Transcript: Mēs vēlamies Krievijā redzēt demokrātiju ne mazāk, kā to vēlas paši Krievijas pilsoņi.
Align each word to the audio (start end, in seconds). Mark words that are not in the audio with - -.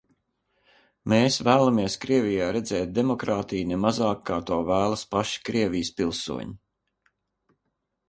Mēs 1.11 1.37
vēlamies 1.47 1.97
Krievijā 2.05 2.47
redzēt 2.57 2.95
demokrātiju 2.97 3.69
ne 3.75 3.81
mazāk, 3.85 4.27
kā 4.33 4.41
to 4.51 4.61
vēlas 4.73 5.07
paši 5.15 5.47
Krievijas 5.51 5.97
pilsoņi. 6.01 6.55